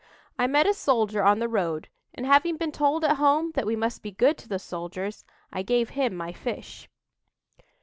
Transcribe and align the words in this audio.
I 0.39 0.47
met 0.47 0.65
a 0.65 0.73
soldier 0.73 1.21
on 1.21 1.37
the 1.37 1.47
road, 1.47 1.87
and, 2.15 2.25
having 2.25 2.57
been 2.57 2.71
told 2.71 3.05
at 3.05 3.17
home 3.17 3.51
that 3.51 3.67
we 3.67 3.75
must 3.75 4.01
be 4.01 4.09
good 4.11 4.35
to 4.39 4.49
the 4.49 4.57
soldiers, 4.57 5.23
I 5.53 5.61
gave 5.61 5.91
him 5.91 6.15
my 6.15 6.33
fish." 6.33 6.89